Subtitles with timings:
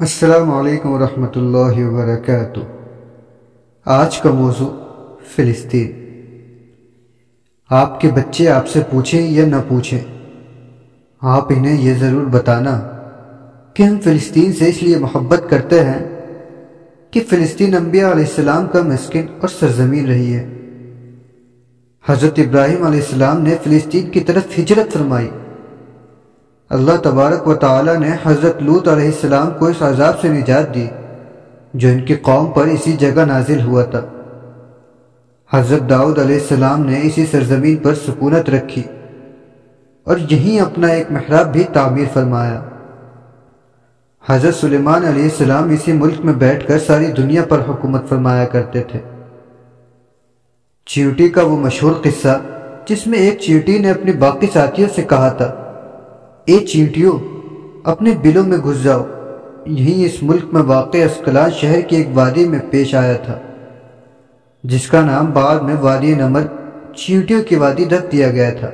[0.00, 2.60] السلام علیکم ورحمۃ اللہ وبرکاتہ۔
[3.84, 4.68] آج کا موضوع
[5.36, 5.92] فلسطین۔
[7.70, 10.00] آپ کے بچے آپ سے پوچھیں یا نہ پوچھیں،
[11.20, 12.80] آپ انہیں یہ ضرور بتانا
[13.74, 16.08] کہ ہم فلسطین سے اس لیے محبت کرتے ہیں
[17.10, 20.48] کہ فلسطین انبیاء علیہ السلام کا مسکن اور سرزمین رہی ہے۔
[22.08, 25.28] حضرت ابراہیم علیہ السلام نے فلسطین کی طرف ہجرت فرمائی۔
[26.70, 30.86] اللہ تبارک و تعالی نے حضرت لوت علیہ السلام کو اس عذاب سے نجات دی،
[31.74, 34.00] جو ان کی قوم پر اسی جگہ نازل ہوا تھا۔
[35.52, 38.82] حضرت داؤد علیہ السلام نے اسی سرزمین پر سکونت رکھی
[40.04, 42.62] اور یہیں اپنا ایک محراب بھی تعمیر فرمایا۔
[44.28, 48.82] حضرت سلیمان علیہ السلام اسی ملک میں بیٹھ کر ساری دنیا پر حکومت فرمایا کرتے
[48.82, 48.98] تھے۔
[50.86, 52.40] چیوٹی کا وہ مشہور قصہ،
[52.86, 55.67] جس میں ایک چیوٹی نے اپنی باقی ساتھیوں سے کہا تھا۔
[56.48, 57.18] اے چیٹیوں
[57.84, 59.04] اپنے بلوں میں گھس جاؤ۔
[59.66, 63.38] یہیں اس ملک میں واقع اسکلان شہر کی ایک وادی میں پیش آیا تھا،
[64.64, 66.42] جس کا نام بعد میں وادی نمر
[66.96, 68.70] چیٹیوں کی وادی رکھ دیا گیا تھا۔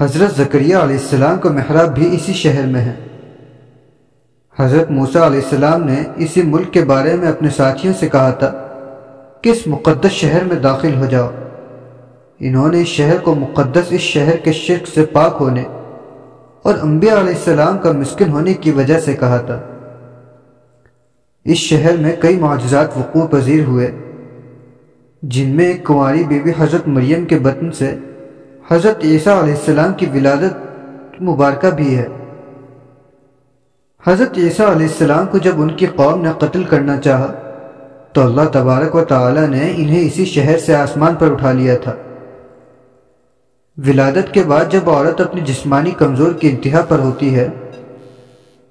[0.00, 2.94] حضرت زکریہ علیہ السلام کا محراب بھی اسی شہر میں ہے۔
[4.58, 8.52] حضرت موسیٰ علیہ السلام نے اسی ملک کے بارے میں اپنے ساتھیوں سے کہا تھا
[9.42, 11.30] کہ اس مقدس شہر میں داخل ہو جاؤ؟
[12.40, 15.62] انہوں نے اس شہر کو مقدس اس شہر کے شرک سے پاک ہونے
[16.62, 19.60] اور انبیاء علیہ السلام کا مسکن ہونے کی وجہ سے کہا تھا۔
[21.44, 23.90] اس شہر میں کئی معجزات وقوع پذیر ہوئے،
[25.22, 27.94] جن میں ایک کنواری بی بی حضرت مریم کے بطن سے
[28.70, 32.06] حضرت عیسیٰ علیہ السلام کی ولادت مبارکہ بھی ہے۔
[34.06, 37.32] حضرت عیسیٰ علیہ السلام کو جب ان کی قوم نے قتل کرنا چاہا،
[38.12, 41.94] تو اللہ تبارک و تعالی نے انہیں اسی شہر سے آسمان پر اٹھا لیا تھا۔
[43.78, 47.48] ولادت کے بعد جب عورت اپنی جسمانی کمزور کی انتہا پر ہوتی ہے،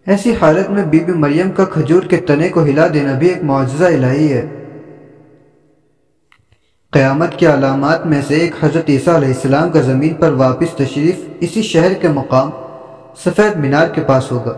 [0.07, 3.43] ایسی حالت میں بی بی مریم کا کھجور کے تنے کو ہلا دینا بھی ایک
[3.43, 4.45] معجزہ الہی ہے۔
[6.91, 11.15] قیامت کے علامات میں سے ایک حضرت عیسیٰ علیہ السلام کا زمین پر واپس تشریف
[11.39, 12.49] اسی شہر کے مقام
[13.17, 14.53] سفید مینار کے پاس ہوگا۔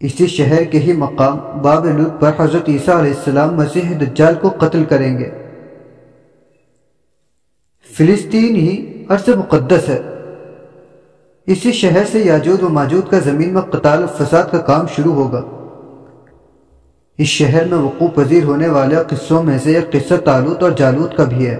[0.00, 4.48] اسی شہر کے ہی مقام باب لوت پر حضرت عیسیٰ علیہ السلام مسیح دجال کو
[4.48, 5.30] قتل کریں گے۔
[8.02, 10.00] فلسطین ہی عرص مقدس ہے۔
[11.46, 15.14] اسی شہر سے یاجود و ماجود کا زمین میں قتال و فساد کا کام شروع
[15.14, 15.42] ہوگا۔
[17.18, 21.16] اس شہر میں وقوع پذیر ہونے والے قصوں میں سے ایک قصہ تالوت اور جالوت
[21.16, 21.58] کا بھی ہے۔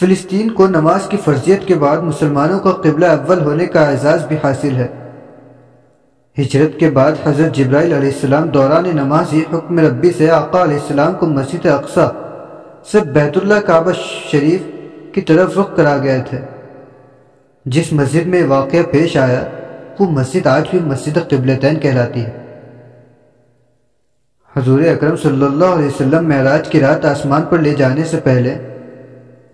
[0.00, 4.36] فلسطین کو نماز کی فرضیت کے بعد مسلمانوں کا قبلہ اول ہونے کا اعزاز بھی
[4.44, 4.88] حاصل ہے۔
[6.38, 10.78] ہجرت کے بعد حضرت جبرائیل علیہ السلام دوران نماز ہی حکم ربی سے آقا علیہ
[10.80, 12.08] السلام کو مسجد اقصا
[12.90, 13.92] سے بیت اللہ کعبہ
[14.30, 14.62] شریف
[15.14, 16.38] کی طرف رخ کرا گئے تھے۔
[17.64, 19.44] جس مسجد میں واقعہ پیش آیا،
[20.00, 22.30] وہ مسجد آج بھی مسجد قبلتین کہلاتی ہے۔
[24.56, 28.58] حضور اکرم صلی اللہ علیہ وسلم معراج کی رات آسمان پر لے جانے سے پہلے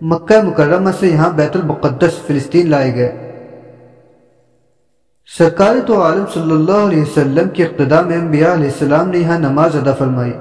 [0.01, 3.25] مکہ مکرمہ سے یہاں بیت المقدس، فلسطین لائے گئے۔
[5.37, 9.39] سرکار تو عالم صلی اللہ علیہ وسلم کی اقتداء میں انبیاء علیہ السلام نے یہاں
[9.39, 10.33] نماز ادا فرمائی۔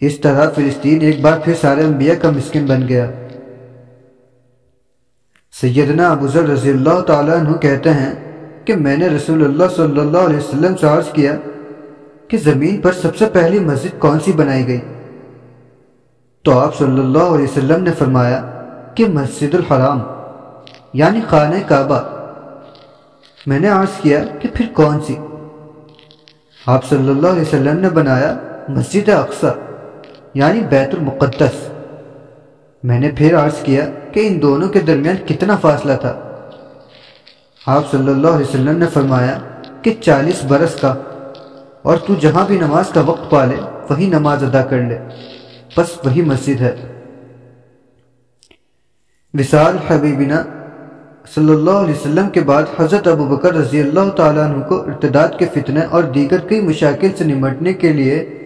[0.00, 3.10] اس طرح فلسطین ایک بار پھر سارے انبیاء کا مسکن بن گیا۔
[5.60, 8.14] سیدنا ابو ذر رضی اللہ تعالیٰ عنہ کہتے ہیں
[8.64, 11.36] کہ میں نے رسول اللہ صلی اللہ علیہ وسلم سے عرض کیا
[12.28, 14.80] کہ زمین پر سب سے پہلی مسجد کون سی بنائی گئی؟
[16.42, 18.50] تو آپ صلی اللہ علیہ وسلم نے فرمایا
[18.94, 20.00] کہ مسجد الحرام
[20.92, 22.00] یعنی خانہ کعبہ۔
[23.46, 25.16] میں نے عرض کیا کہ پھر کون سی؟
[26.66, 28.36] آپ صلی اللہ علیہ وسلم نے بنایا
[28.68, 29.52] مسجد اقصا
[30.34, 31.68] یعنی بیت المقدس۔
[32.82, 36.20] میں نے پھر عرض کیا کہ ان دونوں کے درمیان کتنا فاصلہ تھا۔
[37.66, 39.38] آپ صلی اللہ علیہ وسلم نے فرمایا
[39.82, 40.94] کہ چالیس برس کا۔
[41.82, 43.56] اور تو جہاں بھی نماز کا وقت پالے
[43.90, 44.98] وہی نماز ادا کر لے۔
[45.76, 46.76] بس وہی مسجد ہے۔
[49.34, 50.42] وصال حبیبنا
[51.34, 55.28] صلی اللہ علیہ وسلم کے بعد حضرت ابو بکر رضی اللہ تعالیٰ عنہ کو ارتداد
[55.38, 58.36] کے فتنے اور دیگر کئی مشاکل سے نمٹنے کے لیے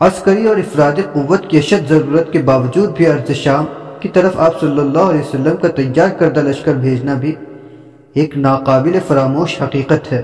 [0.00, 3.64] عسکری اور افراد قوت کی اشد ضرورت کے باوجود بھی عرض شام
[4.00, 7.34] کی طرف آپ صلی اللہ علیہ وسلم کا تیار کردہ لشکر بھیجنا بھی
[8.12, 10.22] ایک ناقابل فراموش حقیقت ہے۔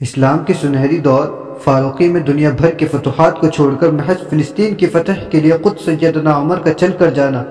[0.00, 4.74] اسلام کے سنہری دور فاروقی میں دنیا بھر کے فتوحات کو چھوڑ کر محض فلسطین
[4.74, 7.44] کی فتح کے لیے خود سیدنا عمر کا چل کر جانا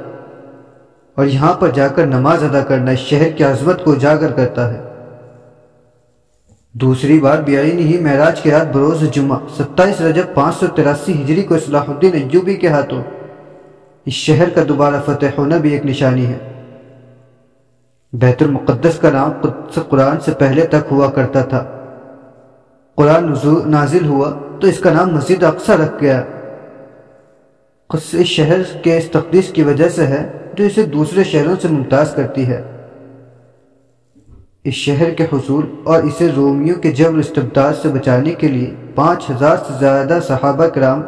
[1.16, 4.74] اور یہاں پر جا کر نماز ادا کرنا اس شہر کی عظمت کو اجاگر کرتا
[4.74, 4.93] ہے۔
[6.74, 11.44] دوسری بار بیائنی ہی معراج کے رات بروز جمعہ، ستائیس رجب پانچ سو تراسی ہجری
[11.44, 13.04] کو اصلاح الدین ایوبی کے ہاتھوں۔
[14.06, 16.38] اس شہر کا دوبارہ فتح ہونا بھی ایک نشانی ہے۔
[18.14, 21.86] بیت المقدس کا نام قدس قرآن سے پہلے تک ہوا کرتا تھا۔
[22.96, 23.34] قرآن
[23.66, 26.24] نازل ہوا تو اس کا نام مسجد اقصہ رکھ گیا۔
[27.94, 32.14] اس شہر کے اس تقدیس کی وجہ سے ہے جو اسے دوسرے شہروں سے ممتاز
[32.16, 32.73] کرتی ہے۔
[34.63, 39.30] اس شہر کے حصول اور اسے رومیوں کے جبر استبداد سے بچانے کے لیے پانچ
[39.30, 41.01] ہزار سے زیادہ صحابہ کرام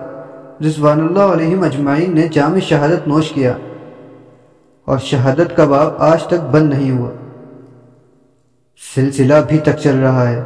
[0.66, 3.58] رضوان اللہ علیہ مجمعین نے جامع شہادت نوش کیا
[4.86, 7.10] اور شہادت کا باب آج تک بند نہیں ہوا۔
[8.96, 10.44] سلسلہ بھی تک چل رہا ہے۔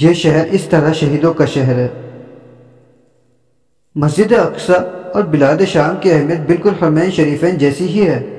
[0.00, 1.88] یہ شہر اس طرح شہیدوں کا شہر ہے۔
[3.94, 4.72] مسجد اقصہ
[5.14, 8.36] اور بلاد شام کی اہمیت بالکل حرمین شریفین جیسی ہی ہے۔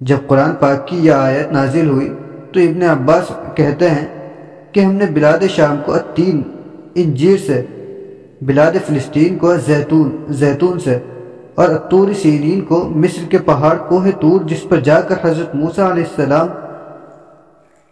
[0.00, 2.14] جب قرآن پاک کی یہ آیت نازل ہوئی
[2.52, 4.06] تو ابن عباس کہتے ہیں
[4.72, 6.42] کہ ہم نے بلاد شام کو تین
[6.94, 7.62] انجیر سے،
[8.42, 10.98] بلاد فلسطین کو زیتون زیتون سے،
[11.54, 15.90] اور اتور سینین کو مصر کے پہاڑ کوہ تور جس پر جا کر حضرت موسیٰ
[15.90, 16.46] علیہ السلام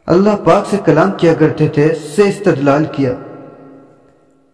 [0.06, 3.12] اللہ پاک سے کلام کیا کرتے تھے، سے استدلال کیا۔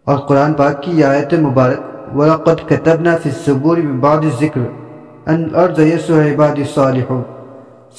[0.04, 4.62] اور قرآن پاک کی آیت مبارک، وَلَقَدْ كَتَبْنَا فِي السُّبُورِ مِن بَعْدِ الذِّكْرِ
[5.28, 7.22] أَنْ أَرْضَ يَسُوَ عِبَادِ الصَّالِحُونَ۔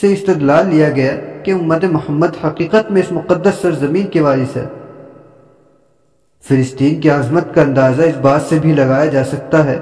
[0.01, 1.11] سے استدلال لیا گیا
[1.47, 4.65] کہ امت محمد حقیقت میں اس مقدس سرزمین کے وارث ہے۔
[6.41, 9.79] فلسطین کی عظمت کا اندازہ اس بات سے بھی لگایا جا سکتا ہے۔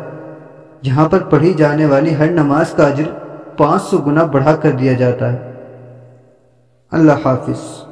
[0.82, 3.04] جہاں پر پڑھی جانے والی ہر نماز کا اجر
[3.58, 5.52] پانچ سو گنا بڑھا کر دیا جاتا ہے۔
[6.92, 7.85] اللہ حافظ۔